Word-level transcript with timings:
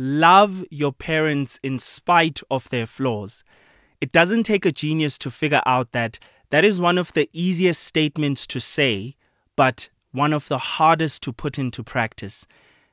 love 0.00 0.64
your 0.70 0.94
parents 0.94 1.60
in 1.62 1.78
spite 1.78 2.40
of 2.50 2.66
their 2.70 2.86
flaws. 2.86 3.44
It 4.00 4.12
doesn't 4.12 4.44
take 4.44 4.64
a 4.64 4.72
genius 4.72 5.18
to 5.18 5.30
figure 5.30 5.60
out 5.66 5.92
that 5.92 6.18
that 6.48 6.64
is 6.64 6.80
one 6.80 6.96
of 6.96 7.12
the 7.12 7.28
easiest 7.34 7.84
statements 7.84 8.46
to 8.46 8.62
say, 8.62 9.14
but 9.56 9.90
one 10.12 10.32
of 10.32 10.48
the 10.48 10.56
hardest 10.56 11.22
to 11.24 11.34
put 11.34 11.58
into 11.58 11.84
practice. 11.84 12.46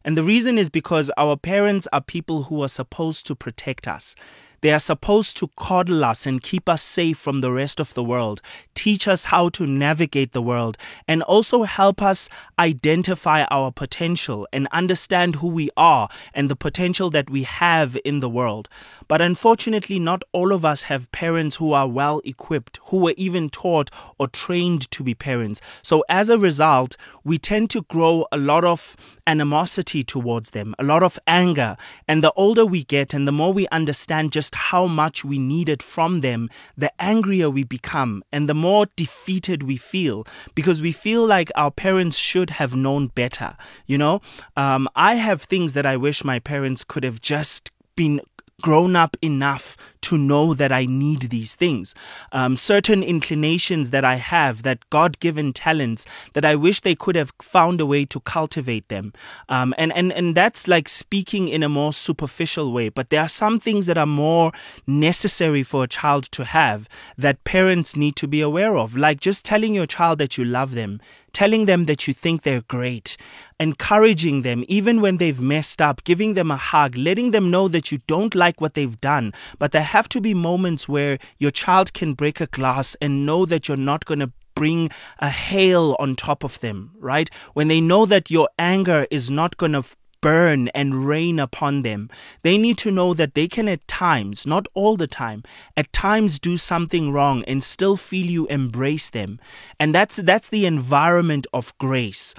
And 0.03 0.17
the 0.17 0.23
reason 0.23 0.57
is 0.57 0.69
because 0.69 1.09
our 1.15 1.37
parents 1.37 1.87
are 1.93 2.01
people 2.01 2.43
who 2.43 2.61
are 2.61 2.67
supposed 2.67 3.25
to 3.27 3.35
protect 3.35 3.87
us. 3.87 4.13
They 4.61 4.71
are 4.71 4.79
supposed 4.79 5.37
to 5.37 5.49
coddle 5.55 6.03
us 6.03 6.25
and 6.25 6.41
keep 6.41 6.67
us 6.67 6.81
safe 6.81 7.17
from 7.17 7.41
the 7.41 7.51
rest 7.51 7.79
of 7.79 7.93
the 7.93 8.03
world, 8.03 8.41
teach 8.73 9.07
us 9.07 9.25
how 9.25 9.49
to 9.49 9.65
navigate 9.67 10.33
the 10.33 10.41
world, 10.41 10.77
and 11.07 11.21
also 11.23 11.63
help 11.63 12.01
us 12.01 12.29
identify 12.57 13.43
our 13.51 13.71
potential 13.71 14.47
and 14.51 14.67
understand 14.71 15.35
who 15.35 15.47
we 15.47 15.69
are 15.77 16.09
and 16.33 16.49
the 16.49 16.55
potential 16.55 17.09
that 17.11 17.29
we 17.29 17.43
have 17.43 17.97
in 18.03 18.19
the 18.19 18.29
world. 18.29 18.67
But 19.07 19.21
unfortunately, 19.21 19.99
not 19.99 20.23
all 20.31 20.51
of 20.51 20.65
us 20.65 20.83
have 20.83 21.11
parents 21.11 21.55
who 21.55 21.73
are 21.73 21.87
well 21.87 22.21
equipped, 22.25 22.79
who 22.85 22.97
were 22.97 23.13
even 23.17 23.49
taught 23.49 23.89
or 24.17 24.27
trained 24.27 24.89
to 24.91 25.03
be 25.03 25.13
parents. 25.13 25.61
So 25.81 26.03
as 26.09 26.29
a 26.29 26.37
result, 26.37 26.97
we 27.23 27.37
tend 27.37 27.69
to 27.71 27.83
grow 27.83 28.25
a 28.31 28.37
lot 28.37 28.65
of 28.65 28.95
animosity 29.25 30.03
towards 30.03 30.51
them, 30.51 30.73
a 30.79 30.83
lot 30.83 31.03
of 31.03 31.19
anger. 31.27 31.77
And 32.07 32.23
the 32.23 32.31
older 32.33 32.65
we 32.65 32.83
get 32.83 33.13
and 33.13 33.27
the 33.27 33.31
more 33.31 33.53
we 33.53 33.67
understand 33.69 34.31
just 34.31 34.55
how 34.55 34.87
much 34.87 35.23
we 35.25 35.37
need 35.37 35.69
it 35.69 35.83
from 35.83 36.21
them, 36.21 36.49
the 36.77 36.91
angrier 37.01 37.49
we 37.49 37.63
become 37.63 38.23
and 38.31 38.47
the 38.47 38.53
more 38.53 38.87
defeated 38.95 39.63
we 39.63 39.77
feel 39.77 40.25
because 40.55 40.81
we 40.81 40.91
feel 40.91 41.25
like 41.25 41.51
our 41.55 41.71
parents 41.71 42.17
should 42.17 42.51
have 42.51 42.75
known 42.75 43.07
better. 43.07 43.55
You 43.85 43.97
know, 43.97 44.21
um, 44.55 44.87
I 44.95 45.15
have 45.15 45.41
things 45.41 45.73
that 45.73 45.85
I 45.85 45.97
wish 45.97 46.23
my 46.23 46.39
parents 46.39 46.83
could 46.83 47.03
have 47.03 47.21
just 47.21 47.71
been 47.95 48.21
grown 48.61 48.95
up 48.95 49.15
enough 49.21 49.77
to 50.01 50.17
know 50.17 50.53
that 50.53 50.71
I 50.71 50.85
need 50.85 51.29
these 51.29 51.53
things. 51.53 51.93
Um, 52.31 52.55
certain 52.55 53.03
inclinations 53.03 53.91
that 53.91 54.03
I 54.03 54.15
have, 54.15 54.63
that 54.63 54.89
God 54.89 55.19
given 55.19 55.53
talents, 55.53 56.05
that 56.33 56.45
I 56.45 56.55
wish 56.55 56.81
they 56.81 56.95
could 56.95 57.15
have 57.15 57.31
found 57.41 57.79
a 57.79 57.85
way 57.85 58.05
to 58.05 58.19
cultivate 58.21 58.87
them. 58.87 59.13
Um, 59.49 59.75
and, 59.77 59.93
and, 59.93 60.11
and 60.11 60.33
that's 60.33 60.67
like 60.67 60.89
speaking 60.89 61.49
in 61.49 61.61
a 61.61 61.69
more 61.69 61.93
superficial 61.93 62.71
way. 62.71 62.89
But 62.89 63.09
there 63.09 63.21
are 63.21 63.29
some 63.29 63.59
things 63.59 63.85
that 63.85 63.97
are 63.97 64.07
more 64.07 64.51
necessary 64.87 65.61
for 65.61 65.83
a 65.83 65.87
child 65.87 66.23
to 66.31 66.45
have 66.45 66.89
that 67.17 67.43
parents 67.43 67.95
need 67.95 68.15
to 68.15 68.27
be 68.27 68.41
aware 68.41 68.75
of, 68.77 68.95
like 68.95 69.19
just 69.19 69.45
telling 69.45 69.75
your 69.75 69.87
child 69.87 70.17
that 70.17 70.37
you 70.37 70.45
love 70.45 70.71
them 70.73 70.99
telling 71.37 71.67
them 71.67 71.85
that 71.85 72.07
you 72.07 72.15
think 72.15 72.41
they're 72.41 72.63
great, 72.67 73.15
encouraging 73.59 74.41
them 74.41 74.65
even 74.67 75.01
when 75.01 75.17
they've 75.17 75.39
messed 75.39 75.79
up, 75.79 76.03
giving 76.03 76.33
them 76.33 76.49
a 76.49 76.57
hug, 76.57 76.97
letting 76.97 77.29
them 77.29 77.51
know 77.51 77.67
that 77.67 77.91
you 77.91 77.99
don't 78.07 78.33
like 78.33 78.59
what 78.59 78.73
they've 78.73 78.99
done. 79.01 79.31
But 79.59 79.71
there 79.71 79.83
have 79.83 80.09
to 80.09 80.19
be 80.19 80.33
moments 80.33 80.89
where 80.89 81.19
your 81.37 81.51
child 81.51 81.93
can 81.93 82.15
break 82.15 82.41
a 82.41 82.47
glass 82.47 82.95
and 83.03 83.23
know 83.23 83.45
that 83.45 83.67
you're 83.67 83.77
not 83.77 84.05
going 84.05 84.21
to 84.21 84.31
bring 84.55 84.89
a 85.19 85.29
hail 85.29 85.95
on 85.99 86.15
top 86.15 86.43
of 86.43 86.59
them, 86.61 86.89
right? 86.97 87.29
When 87.53 87.67
they 87.67 87.81
know 87.81 88.07
that 88.07 88.31
your 88.31 88.49
anger 88.57 89.05
is 89.11 89.29
not 89.29 89.57
going 89.57 89.73
to 89.73 89.83
burn 90.21 90.67
and 90.69 91.07
rain 91.07 91.39
upon 91.39 91.81
them. 91.81 92.09
They 92.41 92.57
need 92.57 92.77
to 92.79 92.91
know 92.91 93.13
that 93.13 93.33
they 93.33 93.47
can 93.47 93.67
at 93.67 93.87
times, 93.87 94.45
not 94.45 94.67
all 94.73 94.97
the 94.97 95.07
time, 95.07 95.43
at 95.75 95.91
times 95.93 96.39
do 96.39 96.57
something 96.57 97.11
wrong 97.11 97.43
and 97.45 97.63
still 97.63 97.97
feel 97.97 98.25
you 98.25 98.47
embrace 98.47 99.09
them. 99.09 99.39
And 99.79 99.93
that's 99.93 100.17
that's 100.17 100.49
the 100.49 100.65
environment 100.65 101.47
of 101.53 101.77
grace. 101.77 102.33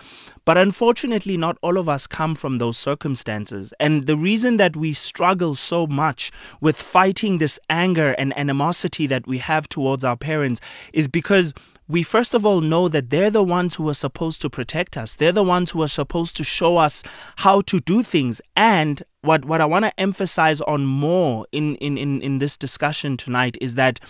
But 0.44 0.56
unfortunately, 0.56 1.36
not 1.36 1.58
all 1.60 1.76
of 1.76 1.90
us 1.90 2.06
come 2.06 2.34
from 2.34 2.56
those 2.56 2.78
circumstances. 2.78 3.74
And 3.78 4.06
the 4.06 4.16
reason 4.16 4.56
that 4.56 4.76
we 4.76 4.94
struggle 4.94 5.54
so 5.54 5.86
much 5.86 6.32
with 6.62 6.80
fighting 6.80 7.36
this 7.36 7.58
anger 7.68 8.12
and 8.12 8.36
animosity 8.38 9.06
that 9.08 9.26
we 9.26 9.38
have 9.38 9.68
towards 9.68 10.04
our 10.04 10.16
parents 10.16 10.60
is 10.94 11.06
because 11.06 11.52
we 11.88 12.02
first 12.02 12.34
of 12.34 12.44
all 12.44 12.60
know 12.60 12.88
that 12.88 13.08
they're 13.08 13.30
the 13.30 13.42
ones 13.42 13.76
who 13.76 13.88
are 13.88 13.94
supposed 13.94 14.42
to 14.42 14.50
protect 14.50 14.96
us. 14.96 15.16
They're 15.16 15.32
the 15.32 15.42
ones 15.42 15.70
who 15.70 15.82
are 15.82 15.88
supposed 15.88 16.36
to 16.36 16.44
show 16.44 16.76
us 16.76 17.02
how 17.36 17.62
to 17.62 17.80
do 17.80 18.02
things. 18.02 18.40
And 18.54 19.02
what, 19.22 19.46
what 19.46 19.62
I 19.62 19.64
want 19.64 19.86
to 19.86 20.00
emphasize 20.00 20.60
on 20.60 20.84
more 20.84 21.46
in, 21.50 21.76
in, 21.76 21.96
in, 21.96 22.20
in 22.20 22.38
this 22.38 22.56
discussion 22.58 23.16
tonight 23.16 23.56
is 23.60 23.74
that 23.76 24.00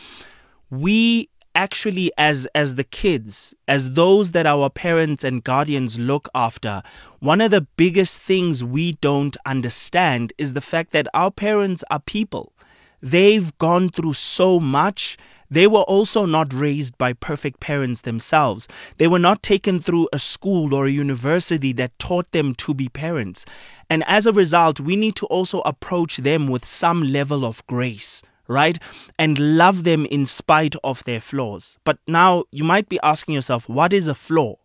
we 0.70 1.30
actually 1.54 2.12
as 2.18 2.46
as 2.54 2.74
the 2.74 2.84
kids 2.84 3.54
as 3.66 3.94
those 3.94 4.32
that 4.32 4.46
our 4.46 4.68
parents 4.68 5.24
and 5.24 5.42
guardians 5.42 5.98
look 5.98 6.28
after 6.34 6.82
one 7.20 7.40
of 7.40 7.50
the 7.50 7.62
biggest 7.76 8.20
things 8.20 8.62
we 8.62 8.92
don't 9.00 9.36
understand 9.46 10.32
is 10.36 10.52
the 10.52 10.60
fact 10.60 10.92
that 10.92 11.08
our 11.14 11.30
parents 11.30 11.82
are 11.90 11.98
people 12.00 12.52
they've 13.00 13.56
gone 13.58 13.88
through 13.88 14.12
so 14.12 14.60
much 14.60 15.16
they 15.50 15.66
were 15.66 15.82
also 15.82 16.26
not 16.26 16.52
raised 16.52 16.96
by 16.98 17.12
perfect 17.12 17.60
parents 17.60 18.02
themselves. 18.02 18.68
They 18.98 19.08
were 19.08 19.18
not 19.18 19.42
taken 19.42 19.80
through 19.80 20.08
a 20.12 20.18
school 20.18 20.74
or 20.74 20.86
a 20.86 20.90
university 20.90 21.72
that 21.74 21.98
taught 21.98 22.30
them 22.32 22.54
to 22.56 22.74
be 22.74 22.88
parents. 22.88 23.44
And 23.88 24.04
as 24.06 24.26
a 24.26 24.32
result, 24.32 24.80
we 24.80 24.96
need 24.96 25.16
to 25.16 25.26
also 25.26 25.60
approach 25.60 26.18
them 26.18 26.48
with 26.48 26.64
some 26.64 27.02
level 27.02 27.44
of 27.44 27.66
grace 27.66 28.22
right? 28.50 28.78
And 29.18 29.58
love 29.58 29.84
them 29.84 30.06
in 30.06 30.24
spite 30.24 30.74
of 30.82 31.04
their 31.04 31.20
flaws. 31.20 31.76
But 31.84 31.98
now 32.06 32.44
you 32.50 32.64
might 32.64 32.88
be 32.88 32.98
asking 33.02 33.34
yourself, 33.34 33.68
what 33.68 33.92
is 33.92 34.08
a 34.08 34.14
flaw? 34.14 34.56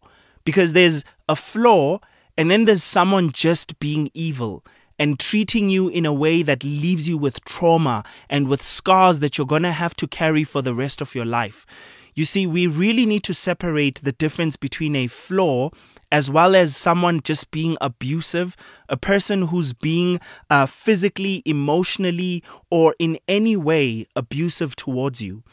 Because 0.45 0.71
there's 0.71 1.03
a 1.27 1.35
flaw 1.35 1.99
and 2.37 2.49
then 2.49 2.65
there's 2.65 2.83
someone 2.83 3.31
just 3.31 3.79
being 3.79 4.09
evil 4.13 4.63
and 5.03 5.19
treating 5.19 5.69
you 5.69 5.89
in 5.89 6.05
a 6.05 6.13
way 6.13 6.41
that 6.41 6.63
leaves 6.63 7.09
you 7.09 7.17
with 7.17 7.43
trauma 7.43 8.05
and 8.29 8.47
with 8.47 8.61
scars 8.61 9.19
that 9.19 9.37
you're 9.37 9.45
going 9.45 9.61
to 9.61 9.73
have 9.73 9.93
to 9.93 10.07
carry 10.07 10.45
for 10.45 10.61
the 10.61 10.73
rest 10.73 11.01
of 11.01 11.13
your 11.13 11.25
life. 11.25 11.65
You 12.13 12.23
see, 12.23 12.47
we 12.47 12.67
really 12.67 13.05
need 13.05 13.25
to 13.25 13.33
separate 13.33 13.99
the 14.01 14.13
difference 14.13 14.55
between 14.55 14.95
a 14.95 15.07
flaw 15.07 15.71
as 16.09 16.31
well 16.31 16.55
as 16.55 16.77
someone 16.77 17.19
just 17.21 17.51
being 17.51 17.75
abusive, 17.81 18.55
a 18.87 18.95
person 18.95 19.47
who's 19.47 19.73
being 19.73 20.21
uh, 20.49 20.67
physically, 20.67 21.43
emotionally, 21.45 22.41
or 22.71 22.95
in 22.97 23.19
any 23.27 23.57
way 23.57 24.05
abusive 24.15 24.73
towards 24.73 25.21
you 25.21 25.43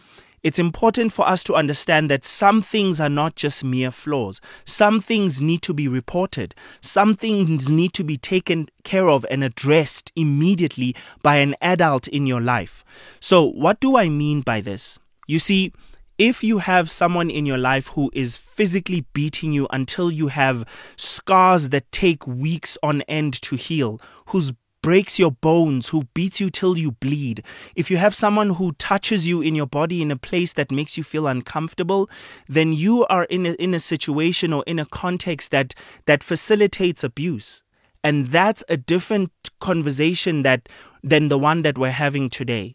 it's 0.43 0.59
important 0.59 1.13
for 1.13 1.29
us 1.29 1.45
to 1.45 1.55
understand 1.55 2.11
that 2.11 2.25
some 2.25 2.63
things 2.63 2.99
are 2.99 3.11
not 3.11 3.37
just 3.37 3.63
mere 3.63 3.91
flaws. 3.91 4.41
Some 4.65 5.01
things 5.01 5.41
need 5.41 5.63
to 5.63 5.75
be 5.75 5.87
reported. 5.87 6.55
Some 6.81 7.15
things 7.15 7.69
need 7.69 7.93
to 7.95 8.05
be 8.05 8.17
taken 8.17 8.69
care 8.83 9.09
of 9.09 9.27
and 9.31 9.45
addressed 9.45 10.11
immediately 10.17 10.97
by 11.23 11.37
an 11.37 11.57
adult 11.61 12.09
in 12.09 12.27
your 12.27 12.41
life. 12.41 12.85
So, 13.21 13.45
what 13.45 13.81
do 13.81 13.97
I 13.97 14.09
mean 14.09 14.41
by 14.41 14.61
this? 14.61 14.99
You 15.27 15.39
see, 15.39 15.73
if 16.17 16.45
you 16.45 16.59
have 16.59 16.91
someone 16.91 17.31
in 17.31 17.47
your 17.47 17.59
life 17.59 17.89
who 17.89 18.11
is 18.13 18.37
physically 18.37 19.07
beating 19.13 19.53
you 19.53 19.67
until 19.71 20.11
you 20.11 20.29
have 20.29 20.67
scars 20.97 21.71
that 21.71 21.91
take 21.93 22.27
weeks 22.27 22.77
on 22.83 23.03
end 23.03 23.41
to 23.43 23.57
heal, 23.57 24.01
who's 24.27 24.53
breaks 24.83 25.19
your 25.19 25.33
bones, 25.33 25.89
who 25.89 26.05
beats 26.15 26.41
you 26.41 26.51
till 26.51 26.79
you 26.79 26.93
bleed, 26.93 27.43
if 27.75 27.91
you 27.91 27.97
have 27.97 28.15
someone 28.15 28.51
who 28.51 28.73
touches 28.73 29.27
you 29.27 29.41
in 29.41 29.55
your 29.55 29.67
body 29.67 30.01
in 30.01 30.11
a 30.11 30.17
place 30.17 30.55
that 30.55 30.71
makes 30.71 30.97
you 30.97 31.05
feel 31.05 31.27
uncomfortable, 31.27 32.09
then 32.47 32.73
you 32.73 33.07
are 33.07 33.25
in 33.25 33.47
a, 33.47 33.53
in 33.53 33.75
a 33.75 33.81
situation 33.81 34.53
or 34.53 34.65
in 34.67 34.79
a 34.79 34.87
context 34.87 35.51
that 35.51 35.75
that 36.07 36.23
facilitates 36.23 37.05
abuse. 37.05 37.63
And 38.03 38.29
that's 38.29 38.65
a 38.69 38.77
different 38.77 39.31
conversation 39.61 40.43
that 40.43 40.69
than 41.03 41.29
the 41.29 41.39
one 41.39 41.63
that 41.63 41.79
we're 41.79 41.91
having 41.91 42.31
today. 42.31 42.75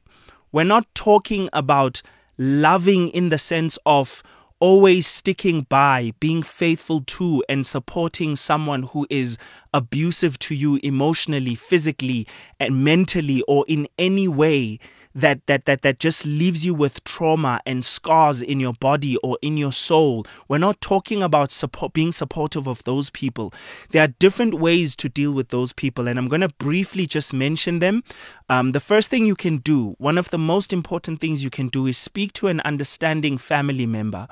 We're 0.51 0.63
not 0.63 0.87
talking 0.93 1.49
about 1.53 2.01
loving 2.37 3.09
in 3.09 3.29
the 3.29 3.37
sense 3.37 3.77
of 3.85 4.21
always 4.65 5.05
sticking 5.05 5.61
by, 5.61 6.11
being 6.19 6.41
faithful 6.41 7.01
to, 7.01 7.43
and 7.47 7.67
supporting 7.67 8.35
someone 8.35 8.81
who 8.81 9.05
is 9.11 9.37
abusive 9.75 10.39
to 10.39 10.55
you 10.55 10.79
emotionally, 10.81 11.53
physically, 11.53 12.27
and 12.59 12.83
mentally, 12.83 13.43
or 13.47 13.63
in 13.67 13.87
any 13.99 14.27
way 14.27 14.79
that 15.15 15.47
that 15.47 15.65
that 15.65 15.81
that 15.81 15.99
just 15.99 16.25
leaves 16.25 16.65
you 16.65 16.73
with 16.73 17.03
trauma 17.05 17.61
and 17.65 17.85
scars 17.85 18.41
in 18.41 18.59
your 18.59 18.73
body 18.73 19.15
or 19.17 19.39
in 19.41 19.55
your 19.55 19.71
soul. 19.71 20.25
We're 20.49 20.57
not 20.57 20.81
talking 20.81 21.23
about 21.23 21.51
support, 21.51 21.93
being 21.93 22.11
supportive 22.11 22.67
of 22.67 22.83
those 22.83 23.09
people. 23.09 23.53
There 23.91 24.03
are 24.03 24.13
different 24.19 24.55
ways 24.55 24.95
to 24.97 25.07
deal 25.07 25.31
with 25.31 25.49
those 25.49 25.71
people, 25.71 26.07
and 26.07 26.19
I'm 26.19 26.27
going 26.27 26.41
to 26.41 26.49
briefly 26.49 27.07
just 27.07 27.33
mention 27.33 27.79
them. 27.79 28.03
Um, 28.49 28.73
the 28.73 28.79
first 28.79 29.09
thing 29.09 29.25
you 29.25 29.35
can 29.35 29.57
do, 29.57 29.95
one 29.97 30.17
of 30.17 30.29
the 30.29 30.37
most 30.37 30.73
important 30.73 31.21
things 31.21 31.43
you 31.43 31.49
can 31.49 31.69
do, 31.69 31.87
is 31.87 31.97
speak 31.97 32.33
to 32.33 32.47
an 32.47 32.59
understanding 32.61 33.37
family 33.37 33.85
member. 33.85 34.27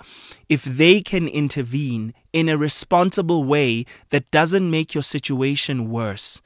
If 0.50 0.66
they 0.66 1.02
can 1.02 1.28
intervene 1.28 2.14
in 2.34 2.50
a 2.50 2.58
responsible 2.58 3.44
way 3.44 3.86
that 4.10 4.30
doesn't 4.32 4.70
make 4.70 4.94
your 4.94 5.04
situation 5.04 5.90
worse 5.90 6.42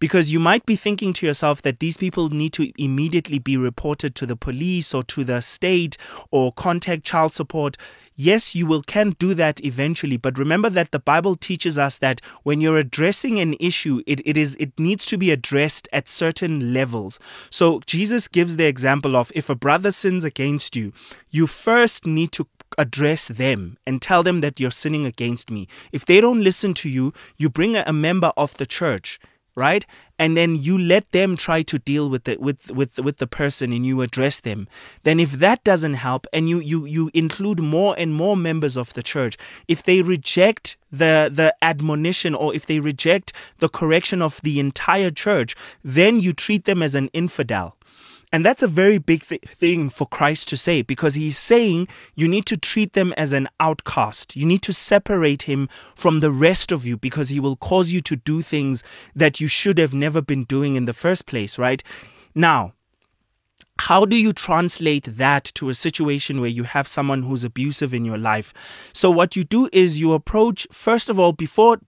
Because 0.00 0.32
you 0.32 0.40
might 0.40 0.66
be 0.66 0.74
thinking 0.76 1.12
to 1.12 1.26
yourself 1.26 1.62
that 1.62 1.78
these 1.78 1.96
people 1.96 2.30
need 2.30 2.52
to 2.54 2.72
immediately 2.82 3.38
be 3.38 3.56
reported 3.56 4.14
to 4.16 4.26
the 4.26 4.34
police 4.34 4.92
or 4.94 5.04
to 5.04 5.22
the 5.22 5.40
state 5.40 5.96
or 6.30 6.52
contact 6.52 7.04
child 7.04 7.34
support. 7.34 7.76
Yes, 8.16 8.54
you 8.54 8.66
will 8.66 8.82
can 8.82 9.10
do 9.18 9.34
that 9.34 9.64
eventually, 9.64 10.16
but 10.16 10.38
remember 10.38 10.70
that 10.70 10.90
the 10.90 10.98
Bible 10.98 11.36
teaches 11.36 11.78
us 11.78 11.98
that 11.98 12.20
when 12.42 12.60
you're 12.60 12.78
addressing 12.78 13.38
an 13.38 13.54
issue, 13.60 14.02
it, 14.06 14.20
it 14.26 14.36
is 14.36 14.56
it 14.56 14.72
needs 14.78 15.06
to 15.06 15.16
be 15.16 15.30
addressed 15.30 15.86
at 15.92 16.08
certain 16.08 16.72
levels. 16.72 17.18
So 17.50 17.80
Jesus 17.86 18.26
gives 18.26 18.56
the 18.56 18.66
example 18.66 19.16
of 19.16 19.30
if 19.34 19.48
a 19.48 19.54
brother 19.54 19.92
sins 19.92 20.24
against 20.24 20.74
you, 20.74 20.92
you 21.30 21.46
first 21.46 22.06
need 22.06 22.32
to 22.32 22.46
address 22.78 23.28
them 23.28 23.76
and 23.86 24.00
tell 24.00 24.22
them 24.22 24.40
that 24.40 24.60
you're 24.60 24.70
sinning 24.70 25.06
against 25.06 25.50
me. 25.50 25.68
If 25.92 26.06
they 26.06 26.20
don't 26.20 26.42
listen 26.42 26.74
to 26.74 26.88
you, 26.88 27.12
you 27.36 27.50
bring 27.50 27.76
a, 27.76 27.92
member 27.92 28.32
of 28.36 28.56
the 28.56 28.66
church 28.66 29.20
right? 29.60 29.84
And 30.18 30.36
then 30.36 30.56
you 30.56 30.76
let 30.76 31.12
them 31.12 31.36
try 31.36 31.62
to 31.62 31.78
deal 31.78 32.08
with 32.10 32.24
the 32.24 32.36
with 32.38 32.70
with 32.70 32.98
with 32.98 33.18
the 33.18 33.26
person 33.26 33.72
and 33.72 33.84
you 33.86 34.00
address 34.00 34.40
them. 34.40 34.68
Then 35.02 35.20
if 35.20 35.32
that 35.32 35.62
doesn't 35.64 35.98
help 36.08 36.26
and 36.32 36.48
you 36.48 36.58
you 36.72 36.86
you 36.86 37.10
include 37.12 37.60
more 37.60 37.94
and 37.98 38.14
more 38.14 38.36
members 38.36 38.76
of 38.76 38.94
the 38.94 39.02
church 39.02 39.36
if 39.68 39.82
they 39.82 40.02
reject 40.02 40.76
the 40.90 41.30
the 41.40 41.54
admonition 41.62 42.34
or 42.34 42.54
if 42.54 42.66
they 42.66 42.80
reject 42.80 43.32
the 43.58 43.68
correction 43.68 44.20
of 44.22 44.40
the 44.42 44.58
entire 44.58 45.10
church 45.10 45.54
then 45.84 46.20
you 46.20 46.32
treat 46.32 46.64
them 46.64 46.82
as 46.82 46.94
an 46.94 47.08
infidel 47.12 47.76
and 48.32 48.44
that's 48.44 48.62
a 48.62 48.68
very 48.68 48.98
big 48.98 49.24
th- 49.26 49.42
thing 49.42 49.90
for 49.90 50.06
Christ 50.06 50.48
to 50.48 50.56
say 50.56 50.82
because 50.82 51.14
he's 51.14 51.36
saying 51.36 51.88
you 52.14 52.28
need 52.28 52.46
to 52.46 52.56
treat 52.56 52.92
them 52.92 53.12
as 53.16 53.32
an 53.32 53.48
outcast. 53.58 54.36
You 54.36 54.46
need 54.46 54.62
to 54.62 54.72
separate 54.72 55.42
him 55.42 55.68
from 55.96 56.20
the 56.20 56.30
rest 56.30 56.70
of 56.70 56.86
you 56.86 56.96
because 56.96 57.28
he 57.30 57.40
will 57.40 57.56
cause 57.56 57.90
you 57.90 58.00
to 58.02 58.16
do 58.16 58.40
things 58.42 58.84
that 59.16 59.40
you 59.40 59.48
should 59.48 59.78
have 59.78 59.94
never 59.94 60.22
been 60.22 60.44
doing 60.44 60.76
in 60.76 60.84
the 60.84 60.92
first 60.92 61.26
place, 61.26 61.58
right? 61.58 61.82
Now, 62.34 62.74
how 63.80 64.04
do 64.04 64.14
you 64.14 64.32
translate 64.32 65.16
that 65.16 65.44
to 65.54 65.70
a 65.70 65.74
situation 65.74 66.40
where 66.40 66.50
you 66.50 66.64
have 66.64 66.86
someone 66.86 67.22
who's 67.22 67.44
abusive 67.44 67.94
in 67.94 68.04
your 68.04 68.18
life? 68.18 68.52
So, 68.92 69.10
what 69.10 69.36
you 69.36 69.42
do 69.42 69.70
is 69.72 69.98
you 69.98 70.12
approach, 70.12 70.68
first 70.70 71.08
of 71.08 71.18
all, 71.18 71.32
before 71.32 71.78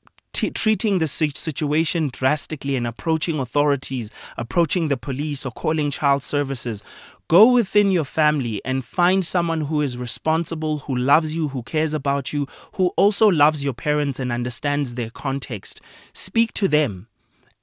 treating 0.50 0.98
the 0.98 1.06
situation 1.06 2.10
drastically 2.12 2.76
and 2.76 2.86
approaching 2.86 3.38
authorities, 3.38 4.10
approaching 4.36 4.88
the 4.88 4.96
police, 4.96 5.46
or 5.46 5.52
calling 5.52 5.90
child 5.90 6.22
services. 6.22 6.84
Go 7.28 7.46
within 7.46 7.90
your 7.90 8.04
family 8.04 8.60
and 8.64 8.84
find 8.84 9.24
someone 9.24 9.62
who 9.62 9.80
is 9.80 9.96
responsible, 9.96 10.80
who 10.80 10.94
loves 10.94 11.34
you, 11.34 11.48
who 11.48 11.62
cares 11.62 11.94
about 11.94 12.32
you, 12.32 12.46
who 12.74 12.88
also 12.96 13.28
loves 13.28 13.64
your 13.64 13.72
parents 13.72 14.18
and 14.18 14.30
understands 14.30 14.96
their 14.96 15.08
context. 15.08 15.80
Speak 16.12 16.52
to 16.54 16.68
them 16.68 17.08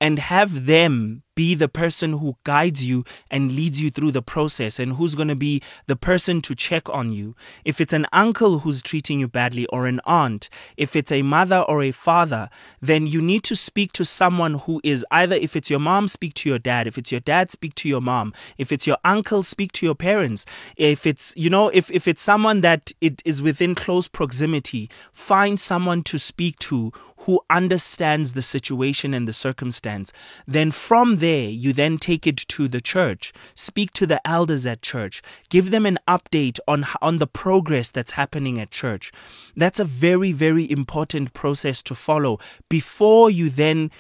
and 0.02 0.20
have 0.20 0.66
them 0.66 1.24
be 1.40 1.56
the 1.56 1.70
person 1.70 2.18
who 2.18 2.36
guides 2.44 2.84
you 2.84 3.06
and 3.32 3.54
leads 3.54 3.82
you 3.82 3.90
through 3.90 4.12
the 4.12 4.22
process 4.22 4.78
and 4.78 4.98
who's 4.98 5.16
going 5.16 5.30
to 5.30 5.38
be 5.38 5.62
the 5.88 5.96
person 5.96 6.42
to 6.42 6.54
check 6.54 6.90
on 6.90 7.14
you. 7.14 7.34
If 7.64 7.80
it's 7.80 7.94
an 7.94 8.08
uncle 8.12 8.60
who's 8.60 8.82
treating 8.82 9.22
you 9.22 9.30
badly 9.30 9.66
or 9.68 9.88
an 9.88 10.02
aunt, 10.04 10.50
if 10.76 10.98
it's 10.98 11.14
a 11.14 11.22
mother 11.22 11.60
or 11.60 11.82
a 11.82 11.92
father, 11.92 12.50
then 12.82 13.08
you 13.08 13.22
need 13.22 13.46
to 13.46 13.56
speak 13.56 13.94
to 13.94 14.04
someone 14.04 14.56
who 14.56 14.82
is 14.84 15.06
either 15.12 15.36
if 15.36 15.56
it's 15.56 15.70
your 15.70 15.80
mom, 15.80 16.10
speak 16.10 16.34
to 16.34 16.50
your 16.50 16.60
dad. 16.60 16.88
If 16.88 16.98
it's 16.98 17.10
your 17.10 17.22
dad, 17.22 17.52
speak 17.52 17.74
to 17.76 17.88
your 17.88 18.02
mom. 18.02 18.34
If 18.58 18.74
it's 18.74 18.86
your 18.86 18.98
uncle, 19.06 19.42
speak 19.42 19.72
to 19.74 19.86
your 19.86 19.96
parents. 19.96 20.46
If 20.76 21.08
it's, 21.08 21.34
you 21.38 21.50
know, 21.50 21.70
if, 21.70 21.90
if 21.90 22.06
it's 22.06 22.22
someone 22.22 22.60
that 22.62 22.92
it 23.00 23.22
is 23.24 23.42
within 23.42 23.76
close 23.76 24.10
proximity, 24.10 24.90
find 25.14 25.58
someone 25.58 26.04
to 26.04 26.20
speak 26.20 26.60
to 26.60 26.92
who 27.22 27.42
understands 27.50 28.34
the 28.34 28.42
situation 28.42 29.14
and 29.14 29.28
the 29.28 29.34
circumstance. 29.34 30.14
Then 30.48 30.72
from 30.72 31.18
there, 31.18 31.50
you 31.50 31.74
then 31.74 31.98
take 31.98 32.26
it 32.26 32.38
to 32.38 32.68
the 32.68 32.82
church, 32.82 33.34
speak 33.56 33.92
to 33.94 34.06
the 34.06 34.26
elders 34.28 34.66
at 34.66 34.82
church, 34.82 35.22
give 35.50 35.72
them 35.72 35.86
an 35.86 36.00
update 36.08 36.60
on, 36.68 36.86
on 37.02 37.18
the 37.18 37.28
progress 37.28 37.90
that's 37.90 38.12
happening 38.12 38.60
at 38.60 38.72
church. 38.72 39.12
That's 39.56 39.80
a 39.80 39.86
very, 39.86 40.32
very 40.32 40.70
important 40.70 41.34
process 41.34 41.84
to 41.84 41.96
follow 41.96 42.40
before 42.70 43.30
you 43.30 43.50
then, 43.50 43.92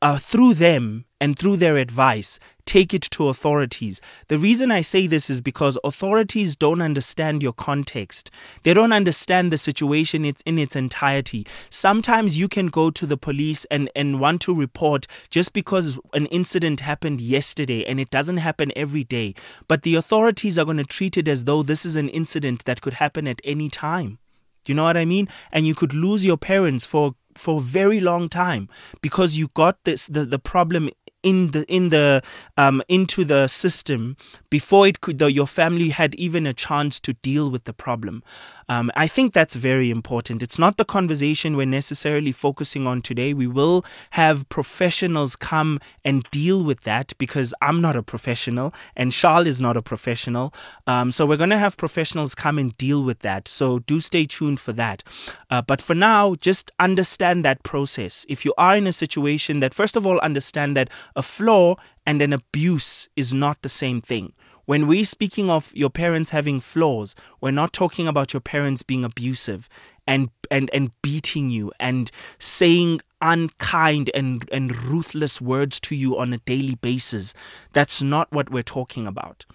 uh, 0.00 0.18
through 0.18 0.54
them 0.54 1.04
and 1.20 1.38
through 1.38 1.56
their 1.56 1.76
advice, 1.76 2.38
take 2.64 2.92
it 2.92 3.02
to 3.02 3.28
authorities. 3.28 4.00
The 4.28 4.38
reason 4.38 4.70
I 4.70 4.82
say 4.82 5.06
this 5.06 5.30
is 5.30 5.40
because 5.40 5.78
authorities 5.82 6.54
don't 6.54 6.82
understand 6.82 7.42
your 7.42 7.54
context. 7.54 8.30
They 8.62 8.74
don't 8.74 8.92
understand 8.92 9.50
the 9.50 9.56
situation 9.56 10.24
it's 10.24 10.42
in 10.42 10.58
its 10.58 10.76
entirety. 10.76 11.46
Sometimes 11.70 12.36
you 12.36 12.46
can 12.46 12.66
go 12.66 12.90
to 12.90 13.06
the 13.06 13.16
police 13.16 13.64
and, 13.70 13.90
and 13.96 14.20
want 14.20 14.42
to 14.42 14.54
report 14.54 15.06
just 15.30 15.54
because 15.54 15.98
an 16.12 16.26
incident 16.26 16.80
happened 16.80 17.22
yesterday 17.22 17.84
and 17.86 17.98
it 17.98 18.10
doesn't 18.10 18.36
happen 18.36 18.70
every 18.76 19.04
day. 19.04 19.34
But 19.66 19.82
the 19.82 19.94
authorities 19.94 20.58
are 20.58 20.66
going 20.66 20.76
to 20.76 20.84
treat 20.84 21.16
it 21.16 21.26
as 21.26 21.44
though 21.44 21.62
this 21.62 21.86
is 21.86 21.96
an 21.96 22.10
incident 22.10 22.66
that 22.66 22.82
could 22.82 22.94
happen 22.94 23.26
at 23.26 23.40
any 23.44 23.70
time. 23.70 24.18
You 24.66 24.74
know 24.74 24.84
what 24.84 24.98
I 24.98 25.06
mean? 25.06 25.28
And 25.50 25.66
you 25.66 25.74
could 25.74 25.94
lose 25.94 26.24
your 26.24 26.36
parents 26.36 26.84
for 26.84 27.14
for 27.38 27.58
a 27.58 27.62
very 27.62 28.00
long 28.00 28.28
time 28.28 28.68
because 29.00 29.36
you 29.36 29.48
got 29.54 29.82
this 29.84 30.08
the, 30.08 30.24
the 30.24 30.38
problem 30.38 30.90
in 31.22 31.50
the 31.50 31.64
in 31.72 31.90
the 31.90 32.22
um, 32.56 32.82
into 32.88 33.24
the 33.24 33.46
system 33.48 34.16
before 34.50 34.86
it 34.86 35.00
could 35.00 35.18
the, 35.18 35.26
your 35.26 35.46
family 35.46 35.90
had 35.90 36.14
even 36.14 36.46
a 36.46 36.54
chance 36.54 37.00
to 37.00 37.12
deal 37.14 37.50
with 37.50 37.64
the 37.64 37.72
problem. 37.72 38.22
Um, 38.68 38.90
I 38.94 39.06
think 39.06 39.32
that's 39.32 39.54
very 39.54 39.90
important. 39.90 40.42
It's 40.42 40.58
not 40.58 40.76
the 40.76 40.84
conversation 40.84 41.56
we're 41.56 41.66
necessarily 41.66 42.32
focusing 42.32 42.86
on 42.86 43.02
today. 43.02 43.32
We 43.34 43.46
will 43.46 43.84
have 44.10 44.48
professionals 44.48 45.36
come 45.36 45.80
and 46.04 46.22
deal 46.30 46.62
with 46.62 46.82
that 46.82 47.12
because 47.18 47.54
I'm 47.62 47.80
not 47.80 47.96
a 47.96 48.02
professional 48.02 48.74
and 48.94 49.12
Charles 49.12 49.46
is 49.46 49.60
not 49.60 49.76
a 49.76 49.82
professional. 49.82 50.52
Um, 50.86 51.10
so 51.10 51.24
we're 51.26 51.36
going 51.36 51.50
to 51.50 51.58
have 51.58 51.76
professionals 51.76 52.34
come 52.34 52.58
and 52.58 52.76
deal 52.76 53.02
with 53.02 53.20
that. 53.20 53.48
So 53.48 53.80
do 53.80 54.00
stay 54.00 54.26
tuned 54.26 54.60
for 54.60 54.72
that. 54.74 55.02
Uh, 55.50 55.62
but 55.62 55.80
for 55.80 55.94
now, 55.94 56.34
just 56.34 56.70
understand 56.78 57.44
that 57.44 57.62
process. 57.62 58.26
If 58.28 58.44
you 58.44 58.54
are 58.58 58.76
in 58.76 58.86
a 58.86 58.92
situation 58.92 59.60
that, 59.60 59.74
first 59.74 59.96
of 59.96 60.06
all, 60.06 60.18
understand 60.20 60.76
that 60.76 60.90
a 61.16 61.22
flaw 61.22 61.76
and 62.06 62.22
an 62.22 62.32
abuse 62.32 63.08
is 63.16 63.34
not 63.34 63.62
the 63.62 63.68
same 63.68 64.00
thing. 64.00 64.32
When 64.68 64.86
we're 64.86 65.06
speaking 65.06 65.48
of 65.48 65.72
your 65.74 65.88
parents 65.88 66.30
having 66.30 66.60
flaws, 66.60 67.14
we're 67.40 67.52
not 67.52 67.72
talking 67.72 68.06
about 68.06 68.34
your 68.34 68.42
parents 68.42 68.82
being 68.82 69.02
abusive 69.02 69.66
and 70.06 70.28
and 70.50 70.68
and 70.74 70.90
beating 71.00 71.48
you 71.48 71.72
and 71.80 72.10
saying 72.38 73.00
unkind 73.22 74.10
and 74.12 74.46
and 74.52 74.76
ruthless 74.76 75.40
words 75.40 75.80
to 75.80 75.94
you 75.94 76.18
on 76.18 76.34
a 76.34 76.38
daily 76.44 76.74
basis. 76.74 77.32
That's 77.72 78.02
not 78.02 78.30
what 78.30 78.50
we're 78.50 78.62
talking 78.62 79.06
about. 79.06 79.46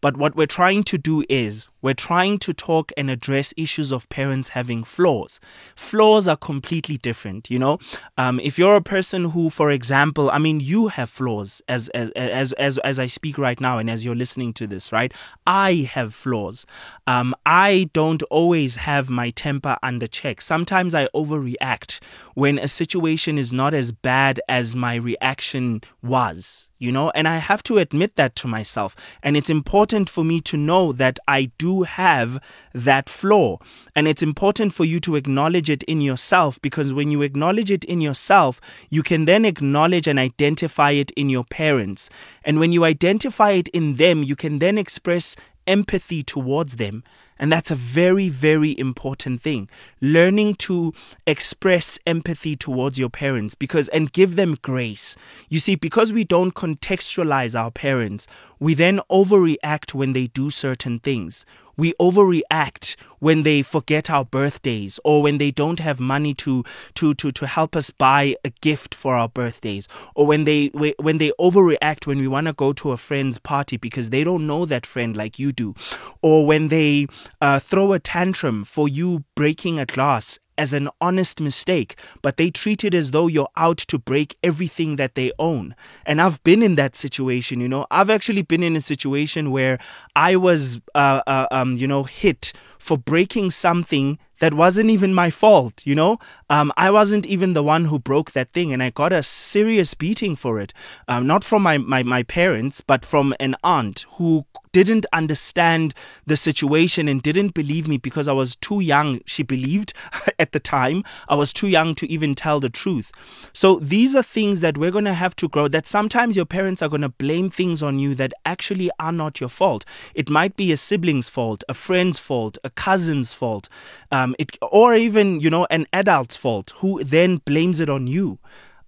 But 0.00 0.16
what 0.16 0.36
we're 0.36 0.46
trying 0.46 0.84
to 0.84 0.98
do 0.98 1.24
is 1.28 1.68
we're 1.82 1.94
trying 1.94 2.38
to 2.40 2.52
talk 2.52 2.92
and 2.96 3.10
address 3.10 3.54
issues 3.56 3.92
of 3.92 4.08
parents 4.08 4.50
having 4.50 4.84
flaws. 4.84 5.40
Flaws 5.76 6.26
are 6.26 6.36
completely 6.36 6.98
different, 6.98 7.50
you 7.50 7.58
know. 7.58 7.78
Um, 8.16 8.40
if 8.40 8.58
you're 8.58 8.76
a 8.76 8.82
person 8.82 9.30
who, 9.30 9.50
for 9.50 9.70
example, 9.70 10.30
I 10.30 10.38
mean, 10.38 10.60
you 10.60 10.88
have 10.88 11.10
flaws 11.10 11.62
as, 11.68 11.88
as 11.90 12.10
as 12.10 12.52
as 12.54 12.78
as 12.78 12.98
I 12.98 13.06
speak 13.06 13.38
right 13.38 13.60
now, 13.60 13.78
and 13.78 13.88
as 13.88 14.04
you're 14.04 14.14
listening 14.14 14.52
to 14.54 14.66
this, 14.66 14.92
right? 14.92 15.12
I 15.46 15.88
have 15.92 16.14
flaws. 16.14 16.66
Um, 17.06 17.34
I 17.46 17.90
don't 17.92 18.22
always 18.24 18.76
have 18.76 19.10
my 19.10 19.30
temper 19.30 19.76
under 19.82 20.06
check. 20.06 20.40
Sometimes 20.40 20.94
I 20.94 21.06
overreact 21.14 22.00
when 22.34 22.58
a 22.58 22.68
situation 22.68 23.38
is 23.38 23.52
not 23.52 23.74
as 23.74 23.92
bad 23.92 24.40
as 24.48 24.76
my 24.76 24.96
reaction 24.96 25.80
was 26.02 26.67
you 26.78 26.92
know, 26.92 27.10
and 27.10 27.26
I 27.26 27.38
have 27.38 27.62
to 27.64 27.78
admit 27.78 28.16
that 28.16 28.36
to 28.36 28.48
myself. 28.48 28.94
And 29.22 29.36
it's 29.36 29.50
important 29.50 30.08
for 30.08 30.24
me 30.24 30.40
to 30.42 30.56
know 30.56 30.92
that 30.92 31.18
I 31.26 31.50
do 31.58 31.82
have 31.82 32.40
that 32.72 33.08
flaw. 33.08 33.58
And 33.94 34.06
it's 34.06 34.22
important 34.22 34.72
for 34.72 34.84
you 34.84 35.00
to 35.00 35.16
acknowledge 35.16 35.68
it 35.68 35.82
in 35.84 36.00
yourself 36.00 36.60
because 36.62 36.92
when 36.92 37.10
you 37.10 37.22
acknowledge 37.22 37.70
it 37.70 37.84
in 37.84 38.00
yourself, 38.00 38.60
you 38.90 39.02
can 39.02 39.24
then 39.24 39.44
acknowledge 39.44 40.06
and 40.06 40.18
identify 40.18 40.92
it 40.92 41.10
in 41.12 41.28
your 41.28 41.44
parents. 41.44 42.10
And 42.44 42.60
when 42.60 42.72
you 42.72 42.84
identify 42.84 43.50
it 43.52 43.68
in 43.68 43.96
them, 43.96 44.22
you 44.22 44.36
can 44.36 44.58
then 44.58 44.78
express 44.78 45.36
empathy 45.66 46.22
towards 46.22 46.76
them. 46.76 47.04
And 47.38 47.52
that's 47.52 47.70
a 47.70 47.76
very, 47.76 48.28
very 48.28 48.78
important 48.78 49.40
thing. 49.40 49.68
Learning 50.00 50.54
to 50.56 50.92
express 51.26 51.98
empathy 52.06 52.56
towards 52.56 52.98
your 52.98 53.10
parents 53.10 53.54
because, 53.54 53.88
and 53.88 54.12
give 54.12 54.36
them 54.36 54.56
grace. 54.60 55.16
You 55.48 55.58
see, 55.58 55.74
because 55.74 56.12
we 56.12 56.24
don't 56.24 56.54
contextualize 56.54 57.58
our 57.58 57.70
parents, 57.70 58.26
we 58.58 58.74
then 58.74 59.00
overreact 59.10 59.94
when 59.94 60.12
they 60.12 60.26
do 60.26 60.50
certain 60.50 60.98
things 60.98 61.44
we 61.78 61.94
overreact 61.94 62.96
when 63.20 63.44
they 63.44 63.62
forget 63.62 64.10
our 64.10 64.24
birthdays 64.24 65.00
or 65.04 65.22
when 65.22 65.38
they 65.38 65.50
don't 65.50 65.80
have 65.80 65.98
money 66.00 66.34
to 66.34 66.64
to 66.94 67.14
to 67.14 67.32
to 67.32 67.46
help 67.46 67.74
us 67.74 67.90
buy 67.90 68.36
a 68.44 68.50
gift 68.60 68.94
for 68.94 69.14
our 69.14 69.28
birthdays 69.28 69.88
or 70.14 70.26
when 70.26 70.44
they 70.44 70.66
when 70.98 71.18
they 71.18 71.32
overreact 71.40 72.06
when 72.06 72.18
we 72.18 72.28
want 72.28 72.46
to 72.46 72.52
go 72.52 72.72
to 72.72 72.92
a 72.92 72.96
friend's 72.96 73.38
party 73.38 73.76
because 73.76 74.10
they 74.10 74.24
don't 74.24 74.46
know 74.46 74.66
that 74.66 74.84
friend 74.84 75.16
like 75.16 75.38
you 75.38 75.52
do 75.52 75.74
or 76.20 76.44
when 76.44 76.68
they 76.68 77.06
uh, 77.40 77.58
throw 77.58 77.92
a 77.92 77.98
tantrum 77.98 78.64
for 78.64 78.88
you 78.88 79.24
breaking 79.34 79.78
a 79.78 79.86
glass 79.86 80.38
as 80.58 80.72
an 80.72 80.90
honest 81.00 81.40
mistake, 81.40 81.96
but 82.20 82.36
they 82.36 82.50
treat 82.50 82.84
it 82.84 82.92
as 82.92 83.12
though 83.12 83.28
you're 83.28 83.48
out 83.56 83.78
to 83.78 83.98
break 83.98 84.36
everything 84.42 84.96
that 84.96 85.14
they 85.14 85.32
own. 85.38 85.74
And 86.04 86.20
I've 86.20 86.42
been 86.42 86.62
in 86.62 86.74
that 86.74 86.96
situation, 86.96 87.60
you 87.60 87.68
know. 87.68 87.86
I've 87.90 88.10
actually 88.10 88.42
been 88.42 88.62
in 88.62 88.76
a 88.76 88.80
situation 88.80 89.52
where 89.52 89.78
I 90.16 90.36
was, 90.36 90.80
uh, 90.94 91.22
uh, 91.26 91.46
um, 91.50 91.76
you 91.76 91.86
know, 91.86 92.02
hit 92.02 92.52
for 92.78 92.98
breaking 92.98 93.50
something 93.50 94.18
that 94.40 94.54
wasn't 94.54 94.90
even 94.90 95.12
my 95.12 95.30
fault, 95.30 95.82
you 95.84 95.94
know? 95.94 96.18
Um, 96.48 96.72
I 96.76 96.90
wasn't 96.90 97.26
even 97.26 97.52
the 97.52 97.62
one 97.62 97.86
who 97.86 97.98
broke 97.98 98.32
that 98.32 98.52
thing, 98.52 98.72
and 98.72 98.82
I 98.82 98.90
got 98.90 99.12
a 99.12 99.22
serious 99.22 99.94
beating 99.94 100.36
for 100.36 100.60
it. 100.60 100.72
Um, 101.08 101.26
not 101.26 101.42
from 101.42 101.62
my, 101.62 101.78
my, 101.78 102.02
my 102.02 102.22
parents, 102.22 102.80
but 102.80 103.04
from 103.04 103.34
an 103.40 103.56
aunt 103.64 104.06
who 104.12 104.46
didn't 104.72 105.06
understand 105.12 105.94
the 106.26 106.36
situation 106.36 107.08
and 107.08 107.22
didn't 107.22 107.54
believe 107.54 107.88
me 107.88 107.98
because 107.98 108.28
I 108.28 108.32
was 108.32 108.56
too 108.56 108.80
young. 108.80 109.20
She 109.26 109.42
believed 109.42 109.92
at 110.38 110.52
the 110.52 110.60
time 110.60 111.04
I 111.28 111.34
was 111.34 111.52
too 111.52 111.68
young 111.68 111.94
to 111.96 112.10
even 112.10 112.34
tell 112.34 112.60
the 112.60 112.68
truth. 112.68 113.10
So 113.52 113.78
these 113.78 114.14
are 114.14 114.22
things 114.22 114.60
that 114.60 114.78
we're 114.78 114.90
going 114.90 115.04
to 115.04 115.14
have 115.14 115.36
to 115.36 115.48
grow. 115.48 115.68
That 115.68 115.86
sometimes 115.86 116.36
your 116.36 116.46
parents 116.46 116.82
are 116.82 116.88
going 116.88 117.02
to 117.02 117.08
blame 117.08 117.50
things 117.50 117.82
on 117.82 117.98
you 117.98 118.14
that 118.16 118.32
actually 118.44 118.90
are 118.98 119.12
not 119.12 119.40
your 119.40 119.48
fault. 119.48 119.84
It 120.14 120.30
might 120.30 120.56
be 120.56 120.72
a 120.72 120.76
sibling's 120.76 121.28
fault, 121.28 121.64
a 121.68 121.74
friend's 121.74 122.18
fault, 122.18 122.58
a 122.64 122.70
cousin's 122.70 123.32
fault, 123.32 123.68
um, 124.10 124.34
it, 124.38 124.56
or 124.62 124.94
even 124.94 125.40
you 125.40 125.50
know 125.50 125.66
an 125.70 125.86
adult's 125.92 126.36
fault 126.36 126.72
who 126.76 127.02
then 127.02 127.38
blames 127.38 127.80
it 127.80 127.88
on 127.88 128.06
you. 128.06 128.38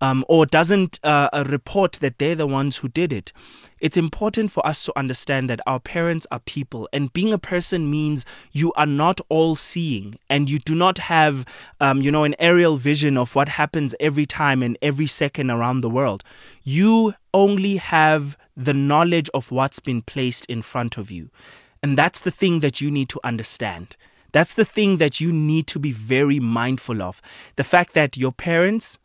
Um, 0.02 0.24
or 0.28 0.46
doesn't 0.46 0.98
uh, 1.04 1.28
uh 1.32 1.44
report 1.46 1.98
that 2.00 2.18
they're 2.18 2.34
the 2.34 2.46
ones 2.46 2.78
who 2.78 2.88
did 2.88 3.12
it 3.12 3.32
it's 3.80 3.96
important 3.96 4.50
for 4.50 4.64
us 4.66 4.84
to 4.84 4.98
understand 4.98 5.48
that 5.48 5.60
our 5.66 5.80
parents 5.80 6.26
are 6.30 6.40
people, 6.40 6.88
and 6.92 7.12
being 7.12 7.32
a 7.32 7.38
person 7.38 7.90
means 7.90 8.26
you 8.52 8.72
are 8.74 8.86
not 8.86 9.20
all 9.30 9.56
seeing 9.56 10.18
and 10.28 10.50
you 10.50 10.58
do 10.58 10.74
not 10.74 10.98
have, 10.98 11.46
um, 11.80 12.02
you 12.02 12.12
know, 12.12 12.24
an 12.24 12.36
aerial 12.38 12.76
vision 12.76 13.16
of 13.16 13.34
what 13.34 13.48
happens 13.48 13.94
every 13.98 14.26
time 14.26 14.62
and 14.62 14.76
every 14.82 15.06
second 15.06 15.50
around 15.50 15.80
the 15.80 15.88
world. 15.88 16.22
You 16.62 17.14
only 17.32 17.78
have 17.78 18.36
the 18.54 18.74
knowledge 18.74 19.30
of 19.32 19.50
what's 19.50 19.80
been 19.80 20.02
placed 20.02 20.44
in 20.46 20.60
front 20.60 20.98
of 20.98 21.10
you. 21.10 21.30
And 21.82 21.96
that's 21.96 22.20
the 22.20 22.30
thing 22.30 22.60
that 22.60 22.82
you 22.82 22.90
need 22.90 23.08
to 23.08 23.20
understand. 23.24 23.96
That's 24.32 24.54
the 24.54 24.66
thing 24.66 24.98
that 24.98 25.20
you 25.20 25.32
need 25.32 25.66
to 25.68 25.78
be 25.78 25.92
very 25.92 26.38
mindful 26.38 27.00
of. 27.00 27.22
The 27.56 27.64
fact 27.64 27.94
that 27.94 28.18
your 28.18 28.32
parents 28.32 28.98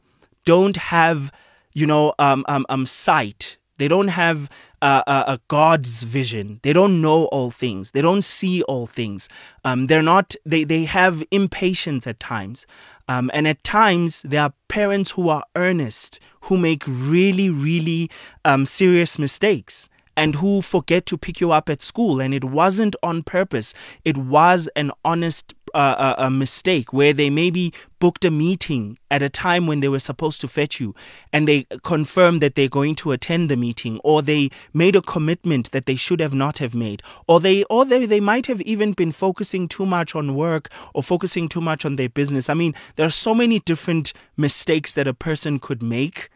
don't 0.46 0.78
have, 0.78 1.32
you 1.74 1.86
know, 1.86 2.14
um, 2.20 2.46
um, 2.48 2.66
um, 2.70 2.86
sight 2.86 3.58
they 3.78 3.88
don't 3.88 4.08
have 4.08 4.50
a, 4.82 5.04
a, 5.08 5.40
God's 5.48 6.04
vision. 6.04 6.60
They 6.64 6.72
don't 6.72 7.02
know 7.02 7.26
all 7.26 7.52
things. 7.52 7.92
They 7.92 8.02
don't 8.02 8.24
see 8.24 8.62
all 8.64 8.88
things. 8.88 9.28
Um, 9.64 9.88
they're 9.88 10.04
not. 10.04 10.36
They 10.46 10.64
they 10.64 10.86
have 10.86 11.24
impatience 11.32 12.08
at 12.08 12.20
times, 12.20 12.66
um, 13.10 13.30
and 13.34 13.48
at 13.48 13.64
times 13.64 14.22
there 14.22 14.44
are 14.44 14.54
parents 14.68 15.12
who 15.12 15.30
are 15.30 15.44
earnest, 15.56 16.20
who 16.42 16.58
make 16.58 16.84
really 16.88 17.50
really 17.50 18.10
um, 18.46 18.66
serious 18.66 19.20
mistakes 19.20 19.90
and 20.18 20.36
who 20.36 20.62
forget 20.62 21.06
to 21.06 21.18
pick 21.18 21.42
you 21.42 21.52
up 21.52 21.70
at 21.70 21.82
school. 21.82 22.22
And 22.22 22.34
it 22.34 22.46
wasn't 22.46 22.96
on 23.04 23.24
purpose, 23.24 23.74
it 24.06 24.16
was 24.16 24.70
an 24.76 24.92
honest 25.04 25.54
uh, 25.76 26.16
a, 26.18 26.24
a 26.24 26.30
mistake 26.32 26.94
where 26.94 27.12
they 27.12 27.30
maybe 27.30 27.74
booked 28.00 28.24
a 28.24 28.32
meeting 28.32 28.98
at 29.12 29.22
a 29.22 29.30
time 29.30 29.68
when 29.68 29.82
they 29.82 29.88
were 29.88 30.00
supposed 30.00 30.40
to 30.40 30.48
fetch 30.48 30.80
you 30.80 30.96
and 31.34 31.48
they 31.48 31.68
confirmed 31.84 32.42
that 32.42 32.56
they're 32.56 32.68
going 32.68 32.96
to 32.96 33.12
attend 33.12 33.50
the 33.50 33.58
meeting 33.58 34.00
or 34.04 34.22
they 34.22 34.50
made 34.74 34.96
a 34.96 35.02
commitment 35.02 35.72
that 35.72 35.86
they 35.86 35.96
should 35.96 36.20
have 36.20 36.34
not 36.34 36.60
have 36.60 36.74
made 36.74 37.04
or 37.28 37.40
they 37.40 37.64
or 37.66 37.84
they, 37.84 38.06
they 38.06 38.20
might 38.20 38.46
have 38.46 38.62
even 38.62 38.94
been 38.94 39.12
focusing 39.12 39.68
too 39.68 39.86
much 39.86 40.16
on 40.16 40.34
work 40.36 40.70
or 40.94 41.04
focusing 41.04 41.50
too 41.50 41.62
much 41.62 41.84
on 41.84 41.98
their 41.98 42.10
business. 42.10 42.50
I 42.50 42.54
mean 42.54 42.74
there 42.96 43.06
are 43.06 43.12
so 43.12 43.36
many 43.36 43.60
different 43.60 44.14
mistakes 44.38 44.94
that 44.94 45.08
a 45.08 45.14
person 45.14 45.60
could 45.60 45.84
make 45.84 46.30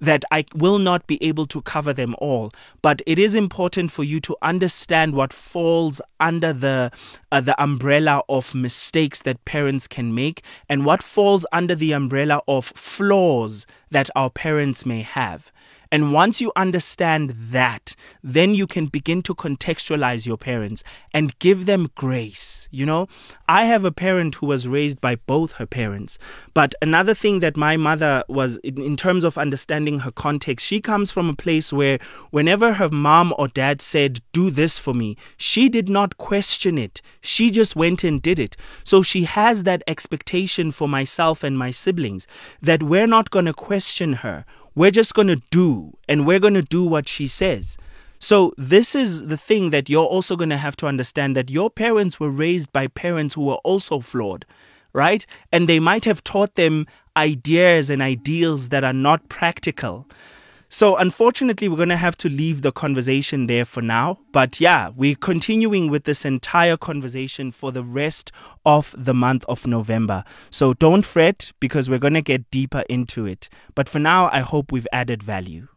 that 0.00 0.24
I 0.30 0.44
will 0.54 0.78
not 0.78 1.06
be 1.06 1.22
able 1.22 1.46
to 1.46 1.62
cover 1.62 1.92
them 1.92 2.14
all. 2.18 2.52
But 2.82 3.02
it 3.06 3.18
is 3.18 3.34
important 3.34 3.90
for 3.90 4.04
you 4.04 4.20
to 4.20 4.36
understand 4.42 5.14
what 5.14 5.32
falls 5.32 6.00
under 6.20 6.52
the 6.52 6.90
uh, 7.32 7.40
the 7.40 7.60
umbrella 7.62 8.22
of 8.28 8.54
mistakes 8.54 9.22
that 9.22 9.44
parents 9.44 9.86
can 9.86 10.14
make 10.14 10.42
and 10.68 10.84
what 10.84 11.02
falls 11.02 11.46
under 11.52 11.74
the 11.74 11.92
umbrella 11.92 12.42
of 12.48 12.66
flaws 12.66 13.66
that 13.90 14.10
our 14.14 14.30
parents 14.30 14.84
may 14.84 15.02
have. 15.02 15.50
And 15.96 16.12
once 16.12 16.42
you 16.42 16.52
understand 16.56 17.30
that, 17.52 17.96
then 18.22 18.54
you 18.54 18.66
can 18.66 18.84
begin 18.84 19.22
to 19.22 19.34
contextualize 19.34 20.26
your 20.26 20.36
parents 20.36 20.84
and 21.14 21.38
give 21.38 21.64
them 21.64 21.88
grace. 21.94 22.68
You 22.70 22.84
know, 22.84 23.08
I 23.48 23.64
have 23.64 23.86
a 23.86 23.90
parent 23.90 24.34
who 24.34 24.44
was 24.44 24.68
raised 24.68 25.00
by 25.00 25.14
both 25.14 25.52
her 25.52 25.64
parents. 25.64 26.18
But 26.52 26.74
another 26.82 27.14
thing 27.14 27.40
that 27.40 27.56
my 27.56 27.78
mother 27.78 28.24
was, 28.28 28.58
in, 28.58 28.78
in 28.82 28.96
terms 28.96 29.24
of 29.24 29.38
understanding 29.38 30.00
her 30.00 30.10
context, 30.10 30.66
she 30.66 30.82
comes 30.82 31.10
from 31.10 31.30
a 31.30 31.34
place 31.34 31.72
where 31.72 31.98
whenever 32.30 32.74
her 32.74 32.90
mom 32.90 33.32
or 33.38 33.48
dad 33.48 33.80
said, 33.80 34.20
Do 34.34 34.50
this 34.50 34.76
for 34.76 34.92
me, 34.92 35.16
she 35.38 35.70
did 35.70 35.88
not 35.88 36.18
question 36.18 36.76
it. 36.76 37.00
She 37.22 37.50
just 37.50 37.74
went 37.74 38.04
and 38.04 38.20
did 38.20 38.38
it. 38.38 38.54
So 38.84 39.00
she 39.00 39.24
has 39.24 39.62
that 39.62 39.82
expectation 39.86 40.72
for 40.72 40.88
myself 40.88 41.42
and 41.42 41.56
my 41.56 41.70
siblings 41.70 42.26
that 42.60 42.82
we're 42.82 43.06
not 43.06 43.30
going 43.30 43.46
to 43.46 43.54
question 43.54 44.12
her 44.14 44.44
we're 44.76 44.92
just 44.92 45.14
going 45.14 45.28
to 45.28 45.42
do, 45.50 45.96
and 46.08 46.26
we're 46.26 46.38
going 46.38 46.54
to 46.54 46.62
do 46.62 46.84
what 46.84 47.08
she 47.08 47.26
says. 47.26 47.76
So, 48.18 48.52
this 48.56 48.94
is 48.94 49.26
the 49.26 49.36
thing 49.36 49.70
that 49.70 49.88
you're 49.88 50.04
also 50.04 50.36
going 50.36 50.50
to 50.50 50.56
have 50.56 50.76
to 50.76 50.86
understand 50.86 51.36
that 51.36 51.50
your 51.50 51.70
parents 51.70 52.20
were 52.20 52.30
raised 52.30 52.72
by 52.72 52.86
parents 52.86 53.34
who 53.34 53.42
were 53.42 53.60
also 53.64 54.00
flawed, 54.00 54.44
right? 54.92 55.26
And 55.50 55.68
they 55.68 55.80
might 55.80 56.04
have 56.04 56.22
taught 56.22 56.54
them 56.54 56.86
ideas 57.16 57.90
and 57.90 58.02
ideals 58.02 58.68
that 58.68 58.84
are 58.84 58.92
not 58.92 59.28
practical. 59.28 60.06
So, 60.68 60.96
unfortunately, 60.96 61.68
we're 61.68 61.76
going 61.76 61.88
to 61.90 61.96
have 61.96 62.16
to 62.18 62.28
leave 62.28 62.62
the 62.62 62.72
conversation 62.72 63.46
there 63.46 63.64
for 63.64 63.80
now. 63.80 64.18
But 64.32 64.60
yeah, 64.60 64.90
we're 64.96 65.14
continuing 65.14 65.90
with 65.90 66.04
this 66.04 66.24
entire 66.24 66.76
conversation 66.76 67.52
for 67.52 67.70
the 67.70 67.84
rest 67.84 68.32
of 68.64 68.94
the 68.98 69.14
month 69.14 69.44
of 69.48 69.66
November. 69.66 70.24
So, 70.50 70.74
don't 70.74 71.04
fret 71.04 71.52
because 71.60 71.88
we're 71.88 71.98
going 71.98 72.14
to 72.14 72.22
get 72.22 72.50
deeper 72.50 72.84
into 72.88 73.26
it. 73.26 73.48
But 73.74 73.88
for 73.88 74.00
now, 74.00 74.28
I 74.32 74.40
hope 74.40 74.72
we've 74.72 74.88
added 74.92 75.22
value. 75.22 75.68